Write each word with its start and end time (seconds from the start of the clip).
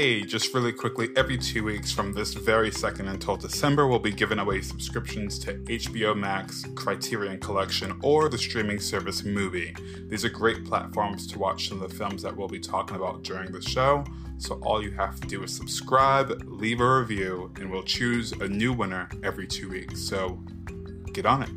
Hey, 0.00 0.22
just 0.22 0.54
really 0.54 0.72
quickly, 0.72 1.10
every 1.14 1.36
two 1.36 1.62
weeks 1.62 1.92
from 1.92 2.14
this 2.14 2.32
very 2.32 2.70
second 2.70 3.08
until 3.08 3.36
December, 3.36 3.86
we'll 3.86 3.98
be 3.98 4.10
giving 4.10 4.38
away 4.38 4.62
subscriptions 4.62 5.38
to 5.40 5.58
HBO 5.64 6.16
Max, 6.16 6.64
Criterion 6.74 7.38
Collection, 7.38 8.00
or 8.02 8.30
the 8.30 8.38
streaming 8.38 8.80
service 8.80 9.20
MUBI. 9.20 10.08
These 10.08 10.24
are 10.24 10.30
great 10.30 10.64
platforms 10.64 11.26
to 11.26 11.38
watch 11.38 11.68
some 11.68 11.82
of 11.82 11.90
the 11.90 11.94
films 11.94 12.22
that 12.22 12.34
we'll 12.34 12.48
be 12.48 12.58
talking 12.58 12.96
about 12.96 13.24
during 13.24 13.52
the 13.52 13.60
show. 13.60 14.02
So 14.38 14.54
all 14.62 14.82
you 14.82 14.90
have 14.92 15.20
to 15.20 15.28
do 15.28 15.42
is 15.42 15.54
subscribe, 15.54 16.44
leave 16.46 16.80
a 16.80 17.00
review, 17.00 17.52
and 17.56 17.70
we'll 17.70 17.82
choose 17.82 18.32
a 18.32 18.48
new 18.48 18.72
winner 18.72 19.06
every 19.22 19.46
two 19.46 19.68
weeks. 19.68 20.00
So 20.00 20.42
get 21.12 21.26
on 21.26 21.42
it. 21.42 21.50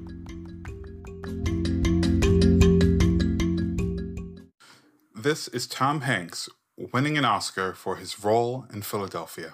This 5.16 5.48
is 5.48 5.66
Tom 5.66 6.02
Hanks 6.02 6.50
winning 6.78 7.18
an 7.18 7.26
Oscar 7.26 7.74
for 7.74 7.98
his 7.98 8.24
role 8.24 8.66
in 8.74 8.82
Philadelphia. 8.82 9.54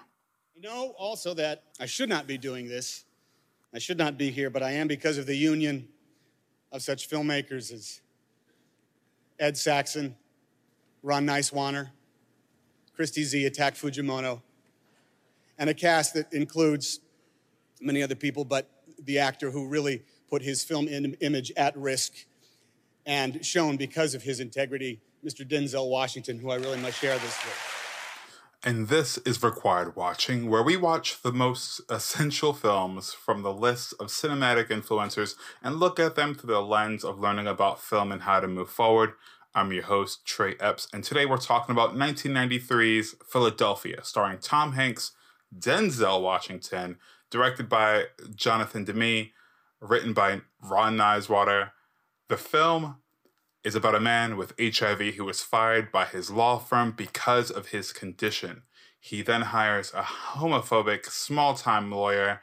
I 0.55 0.59
know 0.59 0.93
also 0.97 1.33
that 1.35 1.63
I 1.79 1.85
should 1.85 2.09
not 2.09 2.27
be 2.27 2.37
doing 2.37 2.67
this. 2.67 3.05
I 3.73 3.79
should 3.79 3.97
not 3.97 4.17
be 4.17 4.31
here, 4.31 4.49
but 4.49 4.63
I 4.63 4.71
am 4.71 4.87
because 4.87 5.17
of 5.17 5.25
the 5.25 5.35
union 5.35 5.87
of 6.71 6.81
such 6.81 7.09
filmmakers 7.09 7.71
as 7.71 8.01
Ed 9.39 9.57
Saxon, 9.57 10.15
Ron 11.03 11.25
Nyswaner, 11.25 11.89
Kristi 12.97 13.23
Zea, 13.23 13.49
Tak 13.49 13.75
Fujimoto, 13.75 14.41
and 15.57 15.69
a 15.69 15.73
cast 15.73 16.13
that 16.15 16.33
includes 16.33 16.99
many 17.79 18.03
other 18.03 18.15
people, 18.15 18.43
but 18.43 18.69
the 19.03 19.19
actor 19.19 19.51
who 19.51 19.67
really 19.67 20.03
put 20.29 20.41
his 20.41 20.63
film 20.63 20.87
image 20.87 21.51
at 21.55 21.75
risk 21.77 22.13
and 23.05 23.43
shown 23.45 23.77
because 23.77 24.13
of 24.13 24.23
his 24.23 24.39
integrity 24.39 24.99
Mr. 25.25 25.47
Denzel 25.47 25.89
Washington, 25.89 26.39
who 26.39 26.51
I 26.51 26.55
really 26.55 26.79
must 26.79 26.99
share 26.99 27.17
this 27.17 27.43
with. 27.45 27.75
And 28.61 28.89
this 28.89 29.17
is 29.19 29.41
Required 29.41 29.95
Watching, 29.95 30.49
where 30.49 30.61
we 30.61 30.75
watch 30.75 31.21
the 31.21 31.31
most 31.31 31.79
essential 31.89 32.51
films 32.51 33.13
from 33.13 33.41
the 33.41 33.53
list 33.53 33.93
of 34.01 34.07
cinematic 34.07 34.67
influencers 34.67 35.35
and 35.63 35.77
look 35.77 35.97
at 35.97 36.15
them 36.15 36.35
through 36.35 36.53
the 36.53 36.61
lens 36.61 37.05
of 37.05 37.19
learning 37.19 37.47
about 37.47 37.81
film 37.81 38.11
and 38.11 38.23
how 38.23 38.41
to 38.41 38.49
move 38.49 38.69
forward. 38.69 39.13
I'm 39.55 39.71
your 39.71 39.83
host, 39.83 40.25
Trey 40.25 40.55
Epps, 40.59 40.89
and 40.91 41.05
today 41.05 41.25
we're 41.25 41.37
talking 41.37 41.71
about 41.71 41.95
1993's 41.95 43.15
Philadelphia, 43.31 44.03
starring 44.03 44.39
Tom 44.39 44.73
Hanks, 44.73 45.13
Denzel 45.57 46.21
Washington, 46.21 46.97
directed 47.29 47.69
by 47.69 48.07
Jonathan 48.35 48.83
Demme, 48.83 49.29
written 49.79 50.13
by 50.13 50.41
Ron 50.61 50.97
Nyswaner. 50.97 51.71
The 52.27 52.37
film 52.37 52.97
is 53.63 53.75
about 53.75 53.95
a 53.95 53.99
man 53.99 54.37
with 54.37 54.53
HIV 54.59 55.15
who 55.15 55.25
was 55.25 55.41
fired 55.41 55.91
by 55.91 56.05
his 56.05 56.31
law 56.31 56.57
firm 56.57 56.91
because 56.91 57.51
of 57.51 57.67
his 57.67 57.91
condition. 57.91 58.63
He 58.99 59.21
then 59.21 59.41
hires 59.41 59.91
a 59.93 60.03
homophobic 60.03 61.05
small 61.05 61.53
time 61.53 61.91
lawyer 61.91 62.41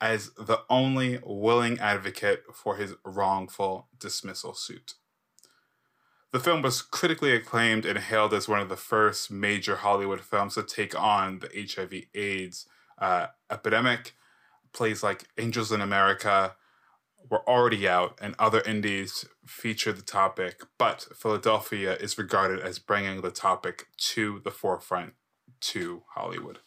as 0.00 0.30
the 0.34 0.60
only 0.68 1.18
willing 1.24 1.78
advocate 1.78 2.44
for 2.52 2.76
his 2.76 2.94
wrongful 3.04 3.88
dismissal 3.98 4.54
suit. 4.54 4.94
The 6.32 6.40
film 6.40 6.62
was 6.62 6.82
critically 6.82 7.32
acclaimed 7.32 7.86
and 7.86 7.98
hailed 7.98 8.34
as 8.34 8.48
one 8.48 8.60
of 8.60 8.68
the 8.68 8.76
first 8.76 9.30
major 9.30 9.76
Hollywood 9.76 10.20
films 10.20 10.54
to 10.54 10.64
take 10.64 10.98
on 11.00 11.38
the 11.38 11.48
HIV 11.74 12.06
AIDS 12.14 12.66
uh, 12.98 13.28
epidemic. 13.50 14.14
Plays 14.72 15.02
like 15.02 15.28
Angels 15.38 15.70
in 15.70 15.80
America, 15.80 16.56
were 17.30 17.48
already 17.48 17.88
out 17.88 18.18
and 18.20 18.34
other 18.38 18.60
indies 18.62 19.24
feature 19.46 19.92
the 19.92 20.02
topic, 20.02 20.62
but 20.78 21.06
Philadelphia 21.16 21.96
is 21.96 22.18
regarded 22.18 22.60
as 22.60 22.78
bringing 22.78 23.22
the 23.22 23.30
topic 23.30 23.86
to 23.96 24.40
the 24.44 24.50
forefront 24.50 25.14
to 25.60 26.02
Hollywood. 26.14 26.58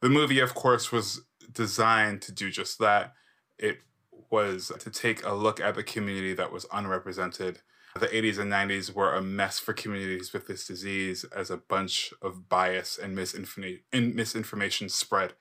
The 0.00 0.08
movie, 0.08 0.38
of 0.38 0.54
course, 0.54 0.92
was 0.92 1.22
designed 1.50 2.22
to 2.22 2.32
do 2.32 2.50
just 2.50 2.78
that. 2.78 3.14
It 3.58 3.78
was 4.30 4.70
to 4.78 4.90
take 4.90 5.24
a 5.24 5.34
look 5.34 5.60
at 5.60 5.74
the 5.74 5.82
community 5.82 6.34
that 6.34 6.52
was 6.52 6.66
unrepresented. 6.72 7.60
The 7.98 8.06
80s 8.06 8.38
and 8.38 8.52
90s 8.52 8.94
were 8.94 9.14
a 9.14 9.22
mess 9.22 9.58
for 9.58 9.72
communities 9.72 10.32
with 10.32 10.46
this 10.46 10.66
disease 10.66 11.24
as 11.34 11.50
a 11.50 11.56
bunch 11.56 12.12
of 12.22 12.48
bias 12.48 12.96
and 12.96 13.16
misinformation 13.16 14.88
spread. 14.88 15.32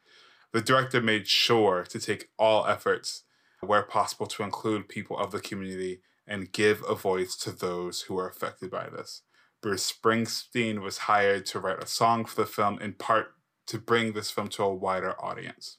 The 0.54 0.62
director 0.62 1.02
made 1.02 1.28
sure 1.28 1.84
to 1.84 2.00
take 2.00 2.30
all 2.40 2.66
efforts 2.66 3.26
where 3.62 3.84
possible, 3.84 4.28
to 4.28 4.44
include 4.44 4.90
people 4.90 5.18
of 5.18 5.32
the 5.32 5.40
community 5.40 6.02
and 6.28 6.52
give 6.52 6.84
a 6.88 6.96
voice 6.96 7.36
to 7.38 7.52
those 7.52 8.04
who 8.04 8.18
are 8.20 8.30
affected 8.30 8.70
by 8.70 8.90
this. 8.90 9.22
Bruce 9.62 9.92
Springsteen 9.92 10.82
was 10.82 11.00
hired 11.00 11.46
to 11.48 11.60
write 11.60 11.82
a 11.82 11.88
song 11.88 12.26
for 12.26 12.42
the 12.42 12.48
film, 12.48 12.80
in 12.80 12.94
part 12.94 13.34
to 13.68 13.80
bring 13.80 14.14
this 14.14 14.30
film 14.30 14.48
to 14.50 14.64
a 14.64 14.74
wider 14.74 15.14
audience. 15.24 15.78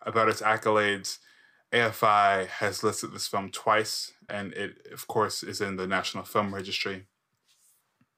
About 0.00 0.28
its 0.28 0.42
accolades, 0.42 1.18
AFI 1.72 2.46
has 2.46 2.82
listed 2.82 3.12
this 3.12 3.28
film 3.28 3.50
twice, 3.50 4.12
and 4.28 4.52
it, 4.54 4.86
of 4.92 5.06
course, 5.06 5.42
is 5.42 5.60
in 5.60 5.76
the 5.76 5.86
National 5.86 6.24
Film 6.24 6.54
Registry. 6.54 7.06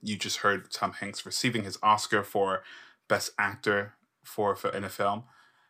You 0.00 0.16
just 0.16 0.38
heard 0.38 0.70
Tom 0.70 0.92
Hanks 0.92 1.26
receiving 1.26 1.64
his 1.64 1.78
Oscar 1.82 2.22
for 2.22 2.62
Best 3.08 3.32
Actor 3.38 3.94
for 4.24 4.56
in 4.72 4.84
a 4.84 4.88
film 4.88 5.24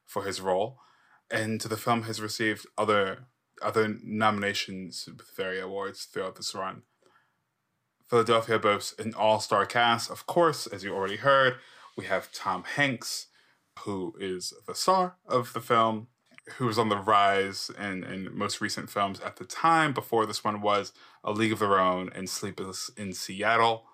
for 0.06 0.25
his 0.25 0.41
role 0.41 0.78
and 1.31 1.61
the 1.61 1.77
film 1.77 2.03
has 2.03 2.21
received 2.21 2.67
other 2.77 3.27
other 3.62 3.97
nominations 4.03 5.07
with 5.07 5.29
various 5.37 5.65
awards 5.65 6.05
throughout 6.05 6.37
this 6.37 6.55
run. 6.55 6.83
Philadelphia 8.09 8.59
boasts 8.59 8.95
an 8.99 9.15
all-star 9.15 9.65
cast, 9.65 10.11
of 10.11 10.27
course, 10.27 10.67
as 10.67 10.85
you 10.85 10.95
already 10.95 11.17
heard. 11.17 11.55
We 11.97 12.05
have 12.07 12.33
Tom 12.33 12.65
Hanks, 12.77 13.29
who 13.81 14.15
is 14.21 14.53
the 14.67 14.75
star 14.75 15.17
of 15.27 15.53
the 15.53 15.61
film, 15.61 16.09
who 16.57 16.67
was 16.67 16.79
on 16.79 16.91
the 16.91 16.99
rise 16.99 17.71
in, 17.79 18.05
in 18.05 18.37
most 18.37 18.61
recent 18.61 18.91
films 18.91 19.21
at 19.21 19.37
the 19.37 19.45
time. 19.45 19.93
Before 19.95 20.27
this 20.27 20.45
one 20.45 20.61
was 20.61 20.93
A 21.23 21.33
League 21.33 21.53
of 21.53 21.61
Their 21.61 21.81
Own 21.81 22.11
and 22.15 22.29
Sleepless 22.29 22.91
in 22.97 23.15
Seattle. 23.15 23.85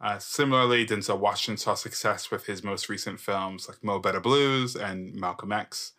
Uh, 0.00 0.18
similarly, 0.18 0.86
Denzel 0.86 1.18
Washington 1.18 1.56
saw 1.56 1.74
success 1.74 2.30
with 2.30 2.46
his 2.46 2.62
most 2.62 2.88
recent 2.88 3.18
films 3.18 3.68
like 3.68 3.82
Mo 3.82 3.98
Better 3.98 4.20
Blues 4.20 4.76
and 4.76 5.12
Malcolm 5.14 5.50
X. 5.50 5.94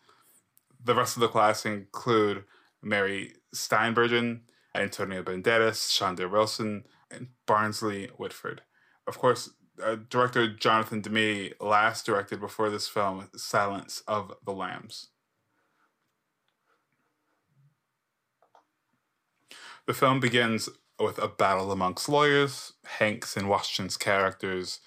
The 0.82 0.94
rest 0.94 1.16
of 1.16 1.20
the 1.20 1.28
class 1.28 1.66
include 1.66 2.44
Mary 2.82 3.34
Steenburgen, 3.54 4.40
Antonio 4.74 5.22
Banderas, 5.22 5.90
Shonda 5.90 6.30
Wilson, 6.30 6.84
and 7.10 7.28
Barnsley 7.46 8.08
Whitford. 8.16 8.62
Of 9.06 9.18
course, 9.18 9.50
uh, 9.82 9.96
director 10.08 10.48
Jonathan 10.48 11.00
Demme 11.00 11.50
last 11.60 12.06
directed 12.06 12.40
before 12.40 12.70
this 12.70 12.88
film 12.88 13.28
Silence 13.36 14.02
of 14.06 14.32
the 14.44 14.52
Lambs. 14.52 15.08
The 19.86 19.94
film 19.94 20.20
begins 20.20 20.68
with 21.00 21.18
a 21.18 21.28
battle 21.28 21.72
amongst 21.72 22.08
lawyers. 22.08 22.74
Hanks 22.84 23.36
and 23.36 23.48
Washington's 23.48 23.96
characters 23.96 24.80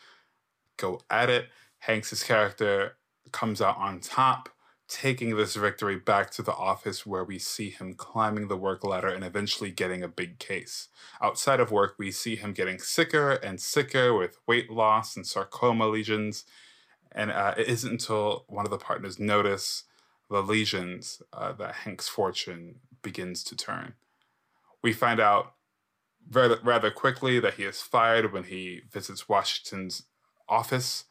go 0.77 1.01
at 1.09 1.29
it. 1.29 1.49
Hanks's 1.79 2.23
character 2.23 2.97
comes 3.31 3.61
out 3.61 3.77
on 3.77 3.99
top 3.99 4.49
taking 4.93 5.35
this 5.35 5.55
victory 5.55 5.97
back 5.97 6.29
to 6.29 6.43
the 6.43 6.53
office 6.53 7.03
where 7.03 7.23
we 7.23 7.39
see 7.39 7.71
him 7.71 7.95
climbing 7.95 8.47
the 8.47 8.55
work 8.55 8.83
ladder 8.83 9.07
and 9.07 9.23
eventually 9.23 9.71
getting 9.71 10.03
a 10.03 10.07
big 10.07 10.37
case. 10.37 10.89
Outside 11.19 11.59
of 11.59 11.71
work, 11.71 11.95
we 11.97 12.11
see 12.11 12.35
him 12.35 12.53
getting 12.53 12.77
sicker 12.77 13.31
and 13.31 13.59
sicker 13.59 14.13
with 14.13 14.37
weight 14.45 14.69
loss 14.69 15.15
and 15.15 15.25
sarcoma 15.25 15.87
lesions. 15.87 16.45
And 17.11 17.31
uh, 17.31 17.55
it 17.57 17.67
isn't 17.67 17.91
until 17.91 18.45
one 18.47 18.65
of 18.65 18.71
the 18.71 18.77
partners 18.77 19.19
notice 19.19 19.85
the 20.29 20.43
lesions 20.43 21.23
uh, 21.33 21.53
that 21.53 21.73
Hank's 21.73 22.07
fortune 22.07 22.75
begins 23.01 23.43
to 23.45 23.55
turn. 23.55 23.93
We 24.83 24.93
find 24.93 25.19
out 25.19 25.53
rather, 26.31 26.59
rather 26.63 26.91
quickly 26.91 27.39
that 27.39 27.55
he 27.55 27.63
is 27.63 27.81
fired 27.81 28.31
when 28.31 28.43
he 28.43 28.81
visits 28.91 29.27
Washington's 29.27 30.03
office 30.47 31.05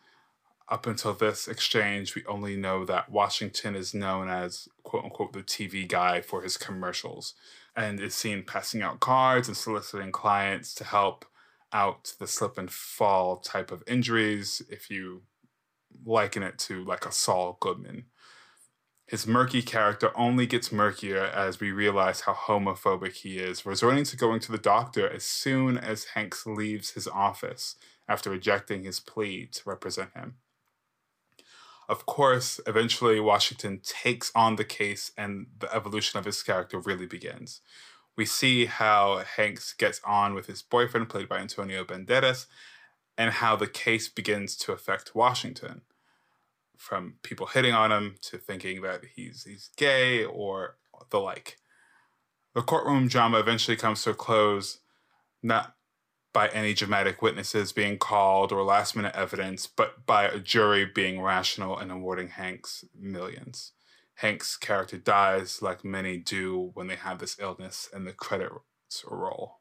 up 0.69 0.87
until 0.87 1.13
this 1.13 1.49
exchange, 1.49 2.15
we 2.15 2.25
only 2.27 2.57
know 2.57 2.85
that 2.85 3.11
Washington 3.11 3.75
is 3.75 3.95
known 3.95 4.29
as 4.29 4.69
quote 4.83 5.05
unquote 5.05 5.33
the 5.33 5.43
TV 5.43 5.87
guy 5.87 6.21
for 6.21 6.43
his 6.43 6.57
commercials 6.57 7.35
and 7.77 8.01
is 8.01 8.15
seen 8.15 8.43
passing 8.43 8.83
out 8.83 9.01
cards 9.01 9.49
and 9.49 9.57
soliciting 9.57 10.13
clients 10.13 10.75
to 10.75 10.85
help 10.85 11.25
out 11.73 12.15
the 12.19 12.27
slip 12.27 12.59
and 12.59 12.71
fall 12.71 13.37
type 13.37 13.71
of 13.71 13.83
injuries 13.87 14.63
if 14.69 14.91
you 14.91 15.23
liken 16.05 16.43
it 16.43 16.59
to 16.59 16.85
like 16.85 17.07
a 17.07 17.13
Saul 17.13 17.57
Goodman. 17.61 18.07
His 19.07 19.27
murky 19.27 19.63
character 19.63 20.11
only 20.17 20.47
gets 20.47 20.73
murkier 20.73 21.25
as 21.25 21.61
we 21.61 21.71
realize 21.71 22.23
how 22.23 22.33
homophobic 22.33 23.13
he 23.17 23.39
is, 23.39 23.67
resorting 23.67 24.05
to 24.05 24.17
going 24.17 24.41
to 24.41 24.53
the 24.53 24.59
doctor 24.59 25.09
as 25.09 25.25
soon 25.25 25.77
as 25.77 26.05
Hanks 26.15 26.47
leaves 26.47 26.91
his 26.91 27.09
office 27.09 27.77
after 28.09 28.31
rejecting 28.31 28.85
his 28.85 29.01
plea 29.01 29.47
to 29.53 29.69
represent 29.69 30.11
him. 30.15 30.37
Of 31.89 32.07
course, 32.07 32.61
eventually 32.67 33.21
Washington 33.21 33.81
takes 33.83 34.31
on 34.35 34.57
the 34.57 34.65
case 34.65 35.13
and 35.17 35.47
the 35.59 35.75
evolution 35.75 36.19
of 36.19 36.25
his 36.25 36.43
character 36.43 36.79
really 36.79 37.07
begins. 37.07 37.61
We 38.17 38.27
see 38.27 38.67
how 38.67 39.23
Hanks 39.37 39.73
gets 39.73 40.01
on 40.05 40.35
with 40.35 40.47
his 40.47 40.63
boyfriend, 40.63 41.09
played 41.09 41.29
by 41.29 41.39
Antonio 41.39 41.85
Banderas, 41.85 42.47
and 43.17 43.31
how 43.31 43.57
the 43.57 43.67
case 43.67 44.09
begins 44.09 44.57
to 44.59 44.73
affect 44.73 45.15
Washington. 45.15 45.83
From 46.77 47.15
people 47.23 47.47
hitting 47.47 47.75
on 47.75 47.93
him 47.93 48.17
to 48.23 48.39
thinking 48.39 48.83
that 48.83 49.03
he's 49.15 49.45
he's 49.45 49.71
gay 49.77 50.25
or 50.25 50.77
the 51.11 51.21
like. 51.21 51.59
The 52.55 52.63
courtroom 52.63 53.09
drama 53.09 53.39
eventually 53.39 53.77
comes 53.77 54.03
to 54.03 54.11
a 54.11 54.15
close, 54.15 54.81
not 55.43 55.75
by 56.33 56.49
any 56.49 56.75
dramatic 56.75 57.21
witnesses 57.21 57.73
being 57.73 57.99
called 57.99 58.53
or 58.53 58.63
last 58.63 58.97
minute 58.97 59.15
evidence, 59.15 59.67
but 59.67 60.07
by 60.07 60.25
a 60.25 60.39
jury 60.39 60.85
being 60.85 61.21
rational 61.21 61.79
and 61.79 61.93
awarding 61.93 62.29
Hanks 62.29 62.85
millions. 62.99 63.73
Hank's 64.17 64.57
character 64.57 64.99
dies 64.99 65.63
like 65.63 65.85
many 65.85 66.17
do 66.17 66.71
when 66.75 66.87
they 66.87 66.97
have 66.97 67.19
this 67.19 67.37
illness 67.41 67.89
and 67.93 68.07
the 68.07 68.13
credits 68.13 69.05
roll. 69.07 69.59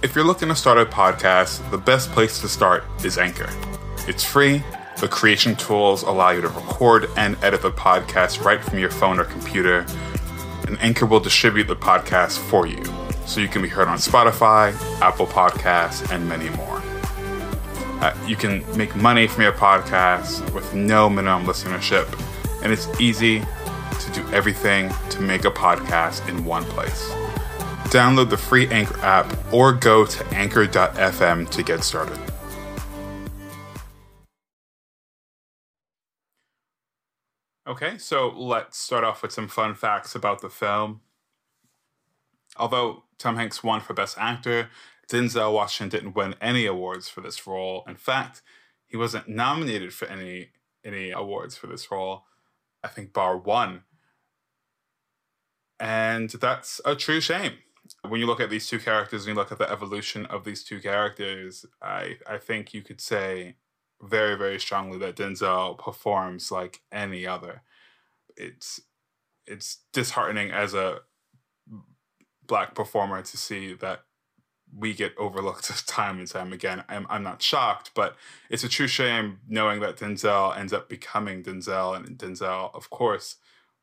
If 0.00 0.14
you're 0.14 0.24
looking 0.24 0.48
to 0.48 0.54
start 0.54 0.78
a 0.78 0.86
podcast, 0.86 1.68
the 1.70 1.78
best 1.78 2.10
place 2.12 2.40
to 2.40 2.48
start 2.48 2.84
is 3.04 3.18
Anchor. 3.18 3.48
It's 4.06 4.22
free. 4.22 4.62
The 5.00 5.08
creation 5.08 5.56
tools 5.56 6.02
allow 6.02 6.30
you 6.30 6.40
to 6.40 6.48
record 6.48 7.08
and 7.16 7.36
edit 7.42 7.62
the 7.62 7.70
podcast 7.70 8.44
right 8.44 8.62
from 8.62 8.78
your 8.78 8.90
phone 8.90 9.18
or 9.18 9.24
computer, 9.24 9.86
and 10.68 10.78
Anchor 10.82 11.06
will 11.06 11.18
distribute 11.18 11.66
the 11.66 11.74
podcast 11.74 12.38
for 12.38 12.66
you 12.66 12.84
so 13.26 13.40
you 13.40 13.48
can 13.48 13.62
be 13.62 13.68
heard 13.68 13.88
on 13.88 13.96
Spotify, 13.96 14.72
Apple 15.00 15.26
Podcasts, 15.26 16.08
and 16.12 16.28
many 16.28 16.50
more. 16.50 16.82
Uh, 18.00 18.16
you 18.26 18.36
can 18.36 18.64
make 18.76 18.94
money 18.94 19.26
from 19.26 19.42
your 19.42 19.52
podcast 19.52 20.54
with 20.54 20.74
no 20.74 21.08
minimum 21.08 21.46
listenership, 21.46 22.06
and 22.62 22.72
it's 22.72 22.86
easy 23.00 23.40
to 23.40 24.10
do 24.12 24.26
everything 24.32 24.92
to 25.10 25.20
make 25.20 25.44
a 25.44 25.50
podcast 25.50 26.28
in 26.28 26.44
one 26.44 26.64
place. 26.64 27.10
Download 27.88 28.28
the 28.28 28.36
free 28.36 28.68
Anchor 28.68 29.00
app 29.00 29.34
or 29.52 29.72
go 29.72 30.04
to 30.04 30.26
anchor.fm 30.28 31.48
to 31.48 31.62
get 31.62 31.82
started. 31.82 32.18
Okay, 37.68 37.98
so 37.98 38.30
let's 38.30 38.78
start 38.78 39.04
off 39.04 39.20
with 39.20 39.30
some 39.30 39.46
fun 39.46 39.74
facts 39.74 40.14
about 40.14 40.40
the 40.40 40.48
film. 40.48 41.02
Although 42.56 43.04
Tom 43.18 43.36
Hanks 43.36 43.62
won 43.62 43.82
for 43.82 43.92
Best 43.92 44.16
Actor, 44.16 44.70
Denzel 45.06 45.52
Washington 45.52 46.00
didn't 46.00 46.16
win 46.16 46.34
any 46.40 46.64
awards 46.64 47.10
for 47.10 47.20
this 47.20 47.46
role. 47.46 47.84
In 47.86 47.96
fact, 47.96 48.40
he 48.86 48.96
wasn't 48.96 49.28
nominated 49.28 49.92
for 49.92 50.08
any 50.08 50.48
any 50.82 51.10
awards 51.10 51.58
for 51.58 51.66
this 51.66 51.90
role. 51.90 52.24
I 52.82 52.88
think 52.88 53.12
bar 53.12 53.36
one. 53.36 53.82
And 55.78 56.30
that's 56.30 56.80
a 56.86 56.96
true 56.96 57.20
shame. 57.20 57.58
When 58.00 58.18
you 58.18 58.26
look 58.26 58.40
at 58.40 58.48
these 58.48 58.66
two 58.66 58.78
characters 58.78 59.26
and 59.26 59.34
you 59.34 59.38
look 59.38 59.52
at 59.52 59.58
the 59.58 59.70
evolution 59.70 60.24
of 60.24 60.44
these 60.44 60.64
two 60.64 60.80
characters, 60.80 61.66
I, 61.82 62.16
I 62.26 62.38
think 62.38 62.72
you 62.72 62.80
could 62.80 63.02
say 63.02 63.56
very, 64.02 64.36
very 64.36 64.60
strongly 64.60 64.98
that 64.98 65.16
Denzel 65.16 65.78
performs 65.78 66.50
like 66.50 66.82
any 66.92 67.26
other. 67.26 67.62
It's 68.36 68.80
it's 69.46 69.78
disheartening 69.92 70.50
as 70.50 70.74
a 70.74 71.00
black 72.46 72.74
performer 72.74 73.22
to 73.22 73.36
see 73.36 73.72
that 73.74 74.02
we 74.76 74.92
get 74.92 75.16
overlooked 75.16 75.86
time 75.86 76.18
and 76.18 76.28
time 76.28 76.52
again. 76.52 76.84
I'm, 76.88 77.06
I'm 77.08 77.22
not 77.22 77.42
shocked, 77.42 77.92
but 77.94 78.16
it's 78.50 78.64
a 78.64 78.68
true 78.68 78.86
shame 78.86 79.40
knowing 79.48 79.80
that 79.80 79.96
Denzel 79.96 80.56
ends 80.56 80.72
up 80.72 80.88
becoming 80.88 81.42
Denzel, 81.42 81.96
and 81.96 82.18
Denzel, 82.18 82.74
of 82.74 82.90
course, 82.90 83.36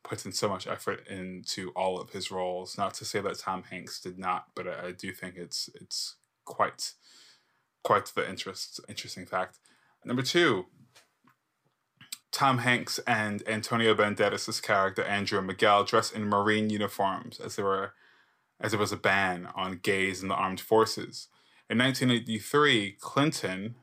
puts 0.03 0.25
in 0.25 0.31
so 0.31 0.47
much 0.47 0.67
effort 0.67 1.07
into 1.07 1.71
all 1.75 1.99
of 1.99 2.11
his 2.11 2.29
roles. 2.29 2.77
Not 2.77 2.93
to 2.95 3.05
say 3.05 3.21
that 3.21 3.39
Tom 3.39 3.63
Hanks 3.63 3.99
did 3.99 4.19
not, 4.19 4.47
but 4.55 4.67
I, 4.67 4.87
I 4.87 4.91
do 4.91 5.11
think 5.11 5.35
it's 5.35 5.69
it's 5.73 6.15
quite 6.45 6.91
quite 7.83 8.05
the 8.15 8.27
interest 8.29 8.79
interesting 8.87 9.25
fact. 9.25 9.57
Number 10.05 10.21
two, 10.21 10.67
Tom 12.31 12.59
Hanks 12.59 12.99
and 13.07 13.41
Antonio 13.47 13.95
Banderas' 13.95 14.61
character 14.61 15.03
Andrew 15.03 15.41
Miguel 15.41 15.83
dress 15.83 16.11
in 16.11 16.25
Marine 16.25 16.69
uniforms 16.69 17.39
as 17.39 17.55
they 17.55 17.63
were 17.63 17.93
as 18.61 18.71
there 18.71 18.79
was 18.79 18.91
a 18.91 18.97
ban 18.97 19.49
on 19.55 19.79
gays 19.81 20.21
in 20.21 20.29
the 20.29 20.35
armed 20.35 20.61
forces. 20.61 21.27
In 21.69 21.79
1983, 21.79 22.97
Clinton, 23.01 23.75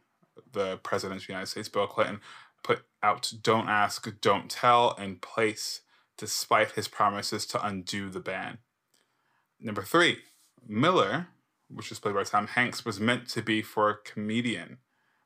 the 0.53 0.79
president 0.79 1.21
of 1.21 1.27
the 1.27 1.33
United 1.33 1.49
States, 1.49 1.69
Bill 1.69 1.87
Clinton, 1.87 2.21
put 2.63 2.85
out 3.03 3.33
Don't 3.43 3.69
Ask, 3.69 4.09
Don't 4.21 4.49
Tell 4.49 4.93
in 4.93 5.17
place 5.17 5.81
despite 6.17 6.73
his 6.73 6.89
promises 6.89 7.45
to 7.47 7.67
undo 7.67 8.09
the 8.09 8.21
ban. 8.21 8.59
Number 9.61 9.83
three, 9.83 10.19
Miller, 10.67 11.29
which 11.69 11.91
was 11.91 11.99
played 11.99 12.15
by 12.15 12.23
Tom 12.25 12.47
Hanks, 12.47 12.85
was 12.85 13.01
meant 13.01 13.29
to 13.31 13.43
be 13.43 13.61
for 13.61 13.91
a 13.91 13.97
comedian, 13.97 14.79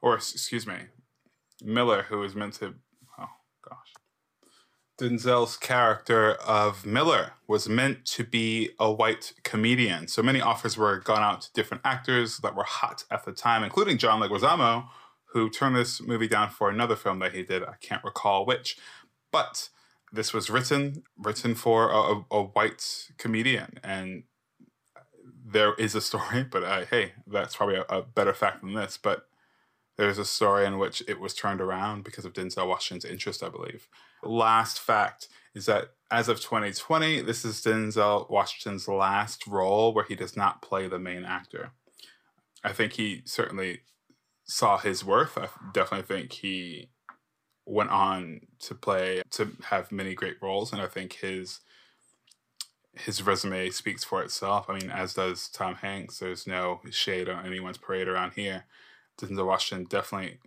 or 0.06 0.14
excuse 0.14 0.66
me, 0.66 0.76
Miller, 1.60 2.04
who 2.04 2.18
was 2.18 2.36
meant 2.36 2.54
to, 2.54 2.74
oh 3.18 3.26
gosh, 3.68 3.92
Denzel's 5.00 5.56
character 5.56 6.34
of 6.34 6.86
Miller 6.86 7.32
was 7.48 7.68
meant 7.68 8.04
to 8.06 8.22
be 8.22 8.70
a 8.78 8.92
white 8.92 9.32
comedian. 9.42 10.06
So 10.06 10.22
many 10.22 10.40
offers 10.40 10.76
were 10.76 11.00
gone 11.00 11.24
out 11.24 11.40
to 11.42 11.52
different 11.54 11.82
actors 11.84 12.38
that 12.38 12.54
were 12.54 12.64
hot 12.64 13.02
at 13.10 13.24
the 13.24 13.32
time, 13.32 13.64
including 13.64 13.98
John 13.98 14.20
Leguizamo, 14.20 14.86
who 15.32 15.50
turned 15.50 15.74
this 15.74 16.00
movie 16.00 16.28
down 16.28 16.50
for 16.50 16.70
another 16.70 16.94
film 16.94 17.18
that 17.18 17.34
he 17.34 17.42
did. 17.42 17.64
I 17.64 17.74
can't 17.80 18.04
recall 18.04 18.46
which, 18.46 18.78
but 19.32 19.70
this 20.12 20.32
was 20.32 20.48
written 20.48 21.02
written 21.18 21.56
for 21.56 21.90
a, 21.90 22.24
a 22.30 22.42
white 22.42 23.08
comedian, 23.18 23.80
and 23.82 24.22
there 25.44 25.74
is 25.74 25.96
a 25.96 26.00
story. 26.00 26.44
But 26.50 26.62
uh, 26.62 26.84
hey, 26.88 27.14
that's 27.26 27.56
probably 27.56 27.74
a, 27.74 27.84
a 27.88 28.02
better 28.02 28.32
fact 28.32 28.60
than 28.60 28.74
this. 28.74 28.96
But 29.02 29.26
there's 29.96 30.18
a 30.18 30.24
story 30.24 30.66
in 30.66 30.78
which 30.78 31.02
it 31.08 31.18
was 31.20 31.34
turned 31.34 31.60
around 31.60 32.04
because 32.04 32.24
of 32.24 32.32
Denzel 32.32 32.68
Washington's 32.68 33.10
interest, 33.10 33.42
I 33.42 33.48
believe. 33.48 33.88
Last 34.22 34.78
fact 34.78 35.28
is 35.54 35.66
that 35.66 35.92
as 36.10 36.28
of 36.28 36.40
2020, 36.40 37.22
this 37.22 37.44
is 37.44 37.62
Denzel 37.62 38.30
Washington's 38.30 38.86
last 38.86 39.46
role 39.46 39.92
where 39.94 40.04
he 40.04 40.14
does 40.14 40.36
not 40.36 40.62
play 40.62 40.86
the 40.86 40.98
main 40.98 41.24
actor. 41.24 41.70
I 42.62 42.72
think 42.72 42.94
he 42.94 43.22
certainly 43.24 43.80
saw 44.44 44.78
his 44.78 45.04
worth. 45.04 45.38
I 45.38 45.48
definitely 45.72 46.06
think 46.06 46.32
he 46.32 46.90
went 47.64 47.90
on 47.90 48.42
to 48.60 48.74
play 48.74 49.22
to 49.32 49.52
have 49.70 49.90
many 49.90 50.14
great 50.14 50.36
roles, 50.40 50.72
and 50.72 50.80
I 50.80 50.86
think 50.86 51.14
his 51.14 51.60
his 52.92 53.22
resume 53.22 53.68
speaks 53.70 54.04
for 54.04 54.22
itself. 54.22 54.70
I 54.70 54.78
mean, 54.78 54.90
as 54.90 55.14
does 55.14 55.48
Tom 55.48 55.74
Hanks. 55.74 56.18
There's 56.18 56.46
no 56.46 56.80
shade 56.90 57.28
on 57.28 57.44
anyone's 57.44 57.76
parade 57.76 58.08
around 58.08 58.32
here. 58.32 58.64
Denzel 59.18 59.46
Washington 59.46 59.86
definitely 59.88 60.38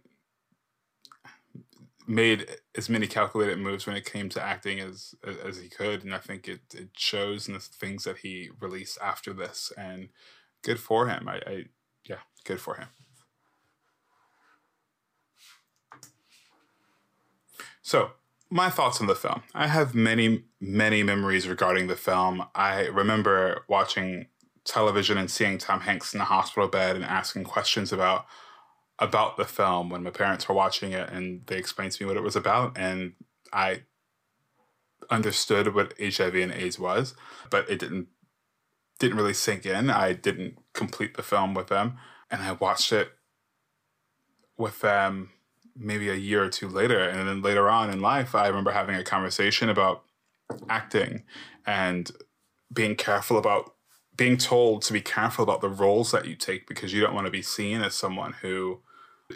made 2.08 2.48
as 2.76 2.90
many 2.90 3.06
calculated 3.06 3.60
moves 3.60 3.86
when 3.86 3.96
it 3.96 4.04
came 4.04 4.30
to 4.30 4.44
acting 4.44 4.80
as 4.80 5.14
as 5.46 5.58
he 5.58 5.70
could, 5.70 6.04
and 6.04 6.14
I 6.14 6.18
think 6.18 6.48
it, 6.48 6.62
it 6.74 6.90
shows 6.98 7.48
in 7.48 7.54
the 7.54 7.60
things 7.60 8.04
that 8.04 8.20
he 8.20 8.50
released 8.60 8.98
after 9.02 9.32
this. 9.32 9.72
And 9.78 10.10
good 10.64 10.80
for 10.80 11.08
him. 11.08 11.28
I, 11.28 11.36
I 11.46 11.66
yeah, 12.06 12.18
good 12.46 12.60
for 12.60 12.76
him. 12.76 12.88
So, 17.82 18.12
my 18.50 18.70
thoughts 18.70 19.02
on 19.02 19.08
the 19.08 19.16
film. 19.16 19.44
I 19.54 19.68
have 19.68 19.96
many, 19.96 20.44
many 20.60 21.04
memories 21.04 21.48
regarding 21.48 21.88
the 21.88 21.96
film. 21.96 22.46
I 22.54 22.88
remember 22.88 23.64
watching 23.68 24.28
television 24.64 25.18
and 25.18 25.30
seeing 25.30 25.58
Tom 25.58 25.82
Hanks 25.82 26.14
in 26.14 26.20
the 26.20 26.26
hospital 26.26 26.68
bed 26.68 26.96
and 26.96 27.06
asking 27.06 27.46
questions 27.46 27.92
about 27.92 28.26
about 29.00 29.38
the 29.38 29.46
film 29.46 29.90
when 29.90 30.04
my 30.04 30.10
parents 30.10 30.48
were 30.48 30.56
watching 30.56 30.92
it 30.92 31.10
and 31.10 31.46
they 31.48 31.58
explained 31.58 31.92
to 31.94 32.04
me 32.04 32.08
what 32.08 32.18
it 32.18 32.24
was 32.24 32.36
about 32.36 32.78
and 32.78 33.14
I 33.54 33.84
understood 35.10 35.74
what 35.74 35.94
HIV 36.00 36.36
and 36.36 36.52
AIDS 36.52 36.78
was, 36.78 37.16
but 37.50 37.70
it 37.70 37.80
didn't 37.80 38.08
didn't 39.00 39.18
really 39.18 39.34
sink 39.34 39.66
in. 39.66 39.90
I 39.90 40.12
didn't 40.12 40.58
complete 40.74 41.16
the 41.16 41.24
film 41.24 41.54
with 41.54 41.68
them 41.68 41.98
and 42.30 42.42
I 42.42 42.52
watched 42.52 42.92
it 42.92 43.14
with 44.58 44.82
them 44.82 45.30
maybe 45.74 46.10
a 46.10 46.16
year 46.16 46.44
or 46.44 46.50
two 46.50 46.68
later. 46.68 47.00
And 47.00 47.28
then 47.28 47.42
later 47.42 47.70
on 47.70 47.90
in 47.90 48.02
life, 48.02 48.36
I 48.36 48.48
remember 48.48 48.72
having 48.72 48.96
a 48.96 49.04
conversation 49.04 49.70
about 49.70 50.04
acting 50.68 51.24
and 51.66 52.12
being 52.72 52.96
careful 52.96 53.38
about 53.38 53.74
being 54.18 54.38
told 54.38 54.82
to 54.82 54.92
be 54.92 55.00
careful 55.00 55.44
about 55.44 55.62
the 55.62 55.70
roles 55.70 56.12
that 56.12 56.28
you 56.28 56.36
take 56.36 56.68
because 56.68 56.94
you 56.94 57.00
don't 57.00 57.14
want 57.14 57.26
to 57.26 57.32
be 57.32 57.42
seen 57.42 57.82
as 57.82 57.96
someone 57.96 58.34
who 58.42 58.82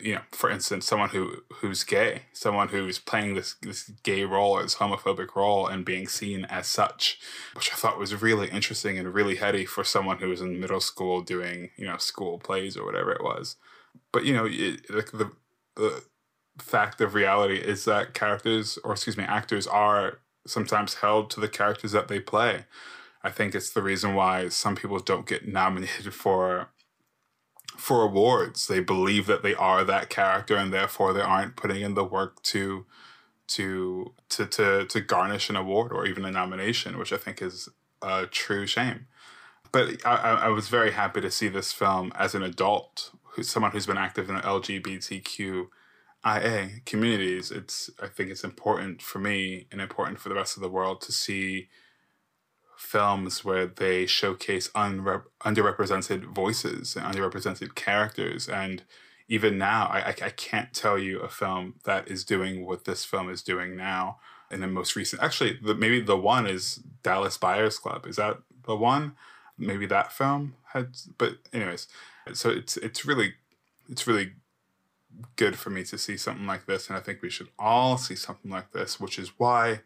you 0.01 0.15
know 0.15 0.21
for 0.31 0.49
instance 0.49 0.85
someone 0.85 1.09
who 1.09 1.43
who's 1.55 1.83
gay 1.83 2.23
someone 2.33 2.69
who's 2.69 2.97
playing 2.97 3.35
this 3.35 3.55
this 3.61 3.91
gay 4.03 4.23
role 4.23 4.57
this 4.57 4.75
homophobic 4.75 5.35
role 5.35 5.67
and 5.67 5.85
being 5.85 6.07
seen 6.07 6.45
as 6.45 6.65
such 6.65 7.19
which 7.53 7.71
i 7.71 7.75
thought 7.75 7.99
was 7.99 8.21
really 8.21 8.49
interesting 8.49 8.97
and 8.97 9.13
really 9.13 9.35
heady 9.35 9.65
for 9.65 9.83
someone 9.83 10.17
who 10.17 10.29
was 10.29 10.41
in 10.41 10.59
middle 10.59 10.79
school 10.79 11.21
doing 11.21 11.69
you 11.77 11.85
know 11.85 11.97
school 11.97 12.39
plays 12.39 12.75
or 12.75 12.85
whatever 12.85 13.11
it 13.11 13.23
was 13.23 13.55
but 14.11 14.25
you 14.25 14.33
know 14.33 14.47
it, 14.49 14.87
the, 14.87 15.05
the 15.13 15.31
the 15.75 16.03
fact 16.59 17.01
of 17.01 17.13
reality 17.13 17.57
is 17.57 17.85
that 17.85 18.13
characters, 18.13 18.77
or 18.83 18.93
excuse 18.93 19.17
me, 19.17 19.23
actors 19.23 19.67
are 19.67 20.19
sometimes 20.45 20.95
held 20.95 21.29
to 21.31 21.39
the 21.39 21.47
characters 21.47 21.91
that 21.93 22.07
they 22.07 22.19
play. 22.19 22.65
I 23.23 23.29
think 23.29 23.55
it's 23.55 23.71
the 23.71 23.81
reason 23.81 24.15
why 24.15 24.49
some 24.49 24.75
people 24.75 24.99
don't 24.99 25.25
get 25.25 25.47
nominated 25.47 26.13
for 26.13 26.69
for 27.77 28.01
awards. 28.01 28.67
They 28.67 28.79
believe 28.79 29.27
that 29.27 29.43
they 29.43 29.55
are 29.55 29.83
that 29.83 30.09
character 30.09 30.55
and 30.55 30.73
therefore 30.73 31.13
they 31.13 31.21
aren't 31.21 31.55
putting 31.55 31.81
in 31.81 31.93
the 31.93 32.03
work 32.03 32.41
to 32.43 32.85
to 33.47 34.13
to 34.29 34.45
to 34.45 34.85
to 34.85 35.01
garnish 35.01 35.49
an 35.49 35.55
award 35.55 35.91
or 35.91 36.05
even 36.05 36.25
a 36.25 36.31
nomination, 36.31 36.97
which 36.97 37.13
I 37.13 37.17
think 37.17 37.41
is 37.41 37.69
a 38.01 38.25
true 38.27 38.65
shame. 38.65 39.07
But 39.71 40.05
I, 40.05 40.15
I 40.15 40.47
was 40.49 40.69
very 40.69 40.91
happy 40.91 41.21
to 41.21 41.31
see 41.31 41.47
this 41.47 41.71
film 41.71 42.11
as 42.15 42.35
an 42.35 42.43
adult, 42.43 43.11
who's 43.31 43.49
someone 43.49 43.71
who's 43.71 43.87
been 43.87 43.97
active 43.97 44.29
in 44.29 44.35
the 44.35 44.41
LGBTQ 44.41 45.67
IA 46.25 46.69
communities. 46.85 47.51
It's 47.51 47.89
I 48.01 48.07
think 48.07 48.29
it's 48.29 48.43
important 48.43 49.01
for 49.01 49.19
me 49.19 49.67
and 49.71 49.81
important 49.81 50.19
for 50.19 50.29
the 50.29 50.35
rest 50.35 50.55
of 50.57 50.63
the 50.63 50.69
world 50.69 51.01
to 51.01 51.11
see 51.11 51.69
films 52.83 53.43
where 53.43 53.65
they 53.65 54.05
showcase 54.05 54.69
unre- 54.75 55.23
underrepresented 55.41 56.25
voices 56.25 56.95
and 56.95 57.05
underrepresented 57.05 57.73
characters. 57.75 58.47
And 58.47 58.83
even 59.27 59.57
now, 59.57 59.87
I, 59.87 59.99
I, 60.09 60.09
I 60.09 60.29
can't 60.29 60.73
tell 60.73 60.99
you 60.99 61.19
a 61.19 61.29
film 61.29 61.75
that 61.85 62.09
is 62.09 62.23
doing 62.23 62.65
what 62.65 62.85
this 62.85 63.05
film 63.05 63.29
is 63.29 63.41
doing 63.41 63.75
now. 63.75 64.19
In 64.51 64.61
the 64.61 64.67
most 64.67 64.95
recent, 64.95 65.23
actually, 65.23 65.57
the, 65.63 65.73
maybe 65.73 65.99
the 65.99 66.17
one 66.17 66.45
is 66.45 66.83
Dallas 67.01 67.39
Buyers 67.39 67.79
Club. 67.79 68.05
Is 68.05 68.17
that 68.17 68.37
the 68.67 68.75
one? 68.75 69.15
Maybe 69.57 69.87
that 69.87 70.11
film 70.11 70.55
had, 70.73 70.95
but 71.17 71.37
anyways, 71.51 71.87
so 72.33 72.51
it's 72.51 72.77
it's 72.77 73.03
really 73.03 73.33
it's 73.89 74.05
really 74.05 74.33
good 75.37 75.55
for 75.57 75.71
me 75.71 75.83
to 75.85 75.97
see 75.97 76.17
something 76.17 76.45
like 76.45 76.67
this, 76.67 76.87
and 76.87 76.97
I 76.97 77.01
think 77.01 77.21
we 77.23 77.31
should 77.31 77.49
all 77.57 77.97
see 77.97 78.15
something 78.15 78.51
like 78.51 78.73
this, 78.73 78.99
which 78.99 79.17
is 79.17 79.39
why 79.39 79.81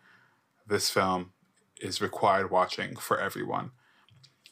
this 0.68 0.90
film 0.90 1.32
is 1.82 2.02
required 2.02 2.52
watching 2.52 2.96
for 2.96 3.20
everyone. 3.20 3.72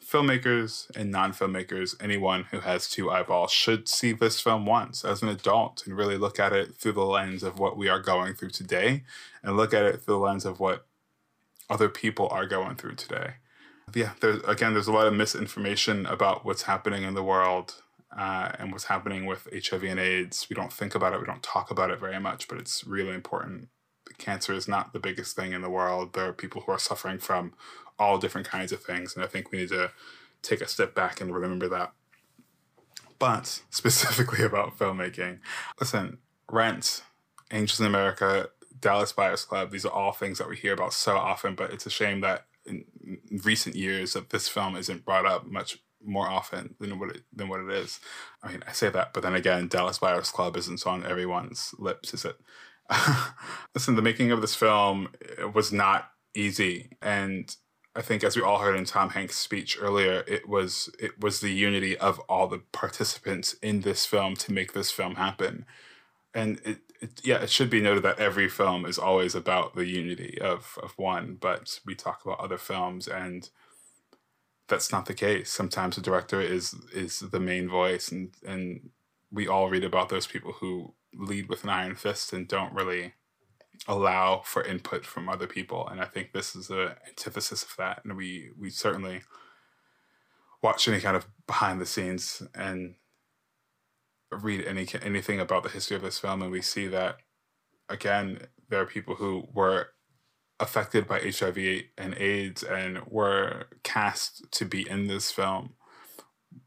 Filmmakers 0.05 0.95
and 0.95 1.11
non 1.11 1.33
filmmakers, 1.33 1.95
anyone 1.99 2.45
who 2.51 2.59
has 2.59 2.87
two 2.87 3.09
eyeballs, 3.09 3.51
should 3.51 3.87
see 3.87 4.11
this 4.11 4.39
film 4.39 4.65
once 4.65 5.03
as 5.03 5.23
an 5.23 5.29
adult 5.29 5.85
and 5.85 5.97
really 5.97 6.17
look 6.17 6.39
at 6.39 6.53
it 6.53 6.75
through 6.75 6.91
the 6.91 7.05
lens 7.05 7.41
of 7.41 7.57
what 7.57 7.75
we 7.75 7.89
are 7.89 7.99
going 7.99 8.35
through 8.35 8.51
today 8.51 9.03
and 9.43 9.57
look 9.57 9.73
at 9.73 9.83
it 9.83 10.03
through 10.03 10.15
the 10.15 10.19
lens 10.19 10.45
of 10.45 10.59
what 10.59 10.85
other 11.69 11.89
people 11.89 12.27
are 12.29 12.45
going 12.45 12.75
through 12.75 12.95
today. 12.95 13.35
Yeah, 13.93 14.11
there's 14.21 14.43
again, 14.43 14.73
there's 14.73 14.87
a 14.87 14.93
lot 14.93 15.07
of 15.07 15.13
misinformation 15.13 16.05
about 16.05 16.45
what's 16.45 16.63
happening 16.63 17.03
in 17.03 17.15
the 17.15 17.23
world 17.23 17.81
uh, 18.15 18.51
and 18.59 18.71
what's 18.71 18.85
happening 18.85 19.25
with 19.25 19.47
HIV 19.51 19.83
and 19.83 19.99
AIDS. 19.99 20.47
We 20.49 20.55
don't 20.55 20.71
think 20.73 20.93
about 20.93 21.13
it, 21.13 21.19
we 21.19 21.25
don't 21.25 21.43
talk 21.43 21.71
about 21.71 21.89
it 21.89 21.99
very 21.99 22.19
much, 22.19 22.47
but 22.47 22.59
it's 22.59 22.85
really 22.85 23.13
important 23.13 23.69
cancer 24.17 24.53
is 24.53 24.67
not 24.67 24.93
the 24.93 24.99
biggest 24.99 25.35
thing 25.35 25.51
in 25.51 25.61
the 25.61 25.69
world. 25.69 26.13
There 26.13 26.27
are 26.27 26.33
people 26.33 26.61
who 26.61 26.71
are 26.71 26.79
suffering 26.79 27.19
from 27.19 27.53
all 27.97 28.17
different 28.17 28.47
kinds 28.47 28.71
of 28.71 28.83
things, 28.83 29.15
and 29.15 29.23
I 29.23 29.27
think 29.27 29.51
we 29.51 29.59
need 29.59 29.69
to 29.69 29.91
take 30.41 30.61
a 30.61 30.67
step 30.67 30.93
back 30.93 31.21
and 31.21 31.33
remember 31.33 31.67
that. 31.69 31.93
But 33.19 33.61
specifically 33.69 34.43
about 34.43 34.77
filmmaking, 34.77 35.39
listen, 35.79 36.19
Rent, 36.49 37.03
Angels 37.51 37.79
in 37.79 37.85
America, 37.85 38.49
Dallas 38.79 39.11
Buyers 39.11 39.45
Club, 39.45 39.71
these 39.71 39.85
are 39.85 39.93
all 39.93 40.11
things 40.11 40.37
that 40.37 40.49
we 40.49 40.57
hear 40.57 40.73
about 40.73 40.93
so 40.93 41.15
often, 41.15 41.55
but 41.55 41.71
it's 41.71 41.85
a 41.85 41.91
shame 41.91 42.21
that 42.21 42.45
in 42.65 42.85
recent 43.43 43.75
years 43.75 44.13
that 44.13 44.31
this 44.31 44.47
film 44.47 44.75
isn't 44.75 45.05
brought 45.05 45.25
up 45.25 45.45
much 45.45 45.79
more 46.03 46.27
often 46.29 46.75
than 46.79 46.99
what 46.99 47.15
it 47.15 47.23
than 47.33 47.47
what 47.47 47.61
it 47.61 47.69
is. 47.69 47.99
I 48.43 48.51
mean, 48.51 48.63
I 48.67 48.71
say 48.71 48.89
that, 48.89 49.13
but 49.13 49.23
then 49.23 49.33
again, 49.33 49.67
Dallas 49.67 49.97
Buyers 49.97 50.31
Club 50.31 50.55
isn't 50.57 50.85
on 50.85 51.05
everyone's 51.05 51.73
lips, 51.77 52.13
is 52.13 52.25
it? 52.25 52.37
Listen, 53.73 53.95
the 53.95 54.01
making 54.01 54.31
of 54.31 54.41
this 54.41 54.55
film 54.55 55.09
was 55.53 55.71
not 55.71 56.11
easy, 56.35 56.89
and 57.01 57.55
I 57.95 58.01
think 58.01 58.23
as 58.23 58.35
we 58.35 58.41
all 58.41 58.59
heard 58.59 58.75
in 58.75 58.85
Tom 58.85 59.11
Hanks' 59.11 59.37
speech 59.37 59.77
earlier, 59.79 60.23
it 60.27 60.49
was 60.49 60.89
it 60.99 61.19
was 61.19 61.39
the 61.39 61.51
unity 61.51 61.97
of 61.97 62.19
all 62.21 62.47
the 62.47 62.61
participants 62.73 63.53
in 63.61 63.81
this 63.81 64.05
film 64.05 64.35
to 64.35 64.51
make 64.51 64.73
this 64.73 64.91
film 64.91 65.15
happen. 65.15 65.65
And 66.33 66.59
it, 66.65 66.79
it, 67.01 67.21
yeah, 67.23 67.41
it 67.41 67.49
should 67.49 67.69
be 67.69 67.81
noted 67.81 68.03
that 68.03 68.19
every 68.19 68.49
film 68.49 68.85
is 68.85 68.99
always 68.99 69.33
about 69.33 69.75
the 69.75 69.85
unity 69.85 70.39
of 70.41 70.77
of 70.83 70.93
one, 70.97 71.37
but 71.39 71.79
we 71.85 71.95
talk 71.95 72.25
about 72.25 72.39
other 72.39 72.57
films 72.57 73.07
and 73.07 73.49
that's 74.67 74.91
not 74.91 75.05
the 75.05 75.13
case. 75.13 75.49
Sometimes 75.51 75.95
the 75.95 76.01
director 76.01 76.41
is 76.41 76.75
is 76.93 77.19
the 77.19 77.39
main 77.39 77.69
voice 77.69 78.11
and 78.11 78.33
and 78.45 78.89
we 79.31 79.47
all 79.47 79.69
read 79.69 79.83
about 79.85 80.09
those 80.09 80.27
people 80.27 80.53
who 80.53 80.93
lead 81.17 81.49
with 81.49 81.63
an 81.63 81.69
iron 81.69 81.95
fist 81.95 82.33
and 82.33 82.47
don't 82.47 82.73
really 82.73 83.13
allow 83.87 84.41
for 84.45 84.63
input 84.63 85.05
from 85.05 85.29
other 85.29 85.47
people. 85.47 85.87
And 85.87 86.01
I 86.01 86.05
think 86.05 86.31
this 86.31 86.55
is 86.55 86.69
a 86.69 86.97
antithesis 87.07 87.63
of 87.63 87.75
that. 87.77 88.01
And 88.03 88.15
we 88.15 88.51
we 88.57 88.69
certainly 88.69 89.21
watch 90.61 90.87
any 90.87 90.99
kind 90.99 91.15
of 91.15 91.27
behind 91.47 91.79
the 91.79 91.85
scenes 91.85 92.41
and 92.53 92.95
read 94.31 94.65
any 94.65 94.87
anything 95.01 95.39
about 95.39 95.63
the 95.63 95.69
history 95.69 95.95
of 95.95 96.03
this 96.03 96.19
film, 96.19 96.41
and 96.41 96.51
we 96.51 96.61
see 96.61 96.87
that 96.87 97.17
again 97.89 98.47
there 98.69 98.81
are 98.81 98.85
people 98.85 99.15
who 99.15 99.47
were 99.53 99.89
affected 100.59 101.07
by 101.07 101.19
HIV 101.19 101.57
and 101.97 102.15
AIDS 102.15 102.63
and 102.63 103.05
were 103.07 103.65
cast 103.83 104.49
to 104.51 104.65
be 104.65 104.89
in 104.89 105.07
this 105.07 105.31
film. 105.31 105.73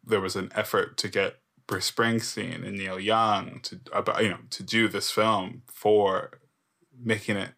There 0.05 0.21
was 0.21 0.37
an 0.37 0.53
effort 0.55 0.97
to 0.99 1.09
get 1.09 1.37
Bruce 1.69 1.91
Springsteen 1.91 2.67
and 2.67 2.77
Neil 2.77 2.99
Young 2.99 3.61
to 3.61 3.79
about 3.93 4.25
you 4.25 4.31
know 4.31 4.39
to 4.51 4.63
do 4.65 4.89
this 4.89 5.13
film 5.13 5.63
for 5.73 6.41
making 7.01 7.37
it 7.37 7.51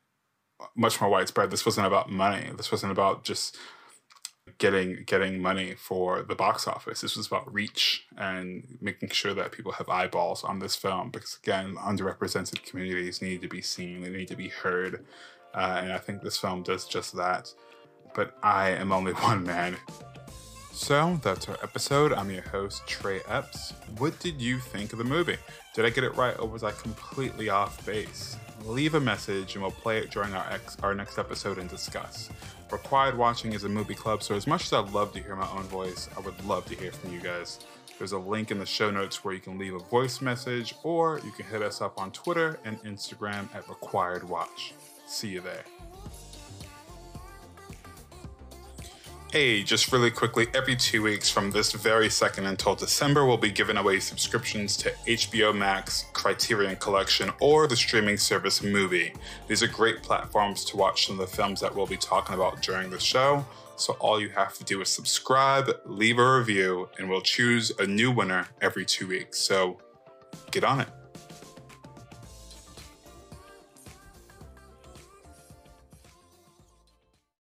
much 0.76 1.00
more 1.00 1.08
widespread. 1.08 1.50
This 1.50 1.64
wasn't 1.64 1.86
about 1.86 2.10
money. 2.10 2.50
This 2.54 2.70
wasn't 2.70 2.92
about 2.92 3.24
just 3.24 3.56
getting 4.58 5.04
getting 5.06 5.40
money 5.40 5.74
for 5.74 6.22
the 6.22 6.34
box 6.34 6.66
office. 6.66 7.00
This 7.00 7.16
was 7.16 7.28
about 7.28 7.52
reach 7.52 8.06
and 8.18 8.78
making 8.80 9.10
sure 9.10 9.32
that 9.32 9.52
people 9.52 9.72
have 9.72 9.88
eyeballs 9.88 10.44
on 10.44 10.58
this 10.58 10.74
film 10.76 11.10
because 11.10 11.38
again, 11.42 11.76
underrepresented 11.76 12.64
communities 12.64 13.22
need 13.22 13.40
to 13.42 13.48
be 13.48 13.62
seen. 13.62 14.02
They 14.02 14.10
need 14.10 14.28
to 14.28 14.36
be 14.36 14.48
heard, 14.48 15.06
uh, 15.54 15.80
and 15.82 15.92
I 15.92 15.98
think 15.98 16.20
this 16.20 16.36
film 16.36 16.64
does 16.64 16.84
just 16.84 17.16
that. 17.16 17.54
But 18.12 18.36
I 18.42 18.70
am 18.70 18.90
only 18.90 19.12
one 19.30 19.44
man 19.44 19.76
so 20.80 21.20
that's 21.22 21.46
our 21.46 21.58
episode. 21.62 22.10
I'm 22.14 22.30
your 22.30 22.42
host, 22.48 22.86
Trey 22.86 23.20
Epps. 23.28 23.74
What 23.98 24.18
did 24.18 24.40
you 24.40 24.58
think 24.58 24.94
of 24.94 24.98
the 24.98 25.04
movie? 25.04 25.36
Did 25.74 25.84
I 25.84 25.90
get 25.90 26.04
it 26.04 26.16
right 26.16 26.36
or 26.38 26.48
was 26.48 26.64
I 26.64 26.70
completely 26.72 27.50
off 27.50 27.84
base? 27.84 28.38
Leave 28.64 28.94
a 28.94 29.00
message 29.00 29.54
and 29.54 29.62
we'll 29.62 29.72
play 29.72 29.98
it 29.98 30.10
during 30.10 30.32
our, 30.32 30.50
ex- 30.50 30.78
our 30.82 30.94
next 30.94 31.18
episode 31.18 31.58
and 31.58 31.68
discuss. 31.68 32.30
Required 32.72 33.18
Watching 33.18 33.52
is 33.52 33.64
a 33.64 33.68
movie 33.68 33.94
club, 33.94 34.22
so 34.22 34.34
as 34.34 34.46
much 34.46 34.64
as 34.64 34.72
I'd 34.72 34.90
love 34.90 35.12
to 35.12 35.22
hear 35.22 35.36
my 35.36 35.48
own 35.50 35.64
voice, 35.64 36.08
I 36.16 36.20
would 36.20 36.42
love 36.46 36.64
to 36.66 36.74
hear 36.74 36.92
from 36.92 37.12
you 37.12 37.20
guys. 37.20 37.60
There's 37.98 38.12
a 38.12 38.18
link 38.18 38.50
in 38.50 38.58
the 38.58 38.64
show 38.64 38.90
notes 38.90 39.22
where 39.22 39.34
you 39.34 39.40
can 39.40 39.58
leave 39.58 39.74
a 39.74 39.80
voice 39.80 40.22
message 40.22 40.74
or 40.82 41.20
you 41.22 41.30
can 41.32 41.44
hit 41.44 41.60
us 41.60 41.82
up 41.82 42.00
on 42.00 42.10
Twitter 42.10 42.58
and 42.64 42.82
Instagram 42.84 43.54
at 43.54 43.68
Required 43.68 44.26
Watch. 44.26 44.72
See 45.06 45.28
you 45.28 45.42
there. 45.42 45.64
Hey, 49.32 49.62
just 49.62 49.92
really 49.92 50.10
quickly, 50.10 50.48
every 50.54 50.74
two 50.74 51.04
weeks 51.04 51.30
from 51.30 51.52
this 51.52 51.70
very 51.70 52.10
second 52.10 52.46
until 52.46 52.74
December, 52.74 53.24
we'll 53.24 53.36
be 53.36 53.52
giving 53.52 53.76
away 53.76 54.00
subscriptions 54.00 54.76
to 54.78 54.90
HBO 55.06 55.56
Max, 55.56 56.06
Criterion 56.12 56.74
Collection, 56.74 57.30
or 57.40 57.68
the 57.68 57.76
streaming 57.76 58.16
service 58.16 58.58
MUBI. 58.58 59.14
These 59.46 59.62
are 59.62 59.68
great 59.68 60.02
platforms 60.02 60.64
to 60.64 60.76
watch 60.76 61.06
some 61.06 61.20
of 61.20 61.30
the 61.30 61.36
films 61.36 61.60
that 61.60 61.72
we'll 61.72 61.86
be 61.86 61.96
talking 61.96 62.34
about 62.34 62.60
during 62.60 62.90
the 62.90 62.98
show. 62.98 63.46
So 63.76 63.92
all 64.00 64.20
you 64.20 64.30
have 64.30 64.54
to 64.54 64.64
do 64.64 64.80
is 64.80 64.88
subscribe, 64.88 65.70
leave 65.84 66.18
a 66.18 66.38
review, 66.38 66.88
and 66.98 67.08
we'll 67.08 67.22
choose 67.22 67.70
a 67.78 67.86
new 67.86 68.10
winner 68.10 68.48
every 68.60 68.84
two 68.84 69.06
weeks. 69.06 69.38
So 69.38 69.78
get 70.50 70.64
on 70.64 70.80
it. 70.80 70.88